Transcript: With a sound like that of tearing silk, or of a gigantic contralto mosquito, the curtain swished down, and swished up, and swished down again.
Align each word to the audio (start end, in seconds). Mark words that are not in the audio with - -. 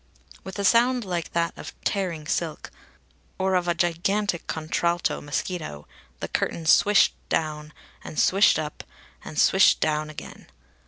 With 0.43 0.57
a 0.57 0.63
sound 0.65 1.05
like 1.05 1.31
that 1.33 1.55
of 1.59 1.79
tearing 1.85 2.25
silk, 2.25 2.71
or 3.37 3.53
of 3.53 3.67
a 3.67 3.75
gigantic 3.75 4.47
contralto 4.47 5.21
mosquito, 5.21 5.87
the 6.21 6.27
curtain 6.27 6.65
swished 6.65 7.13
down, 7.29 7.71
and 8.03 8.17
swished 8.19 8.57
up, 8.57 8.83
and 9.23 9.37
swished 9.37 9.79
down 9.79 10.09
again. 10.09 10.47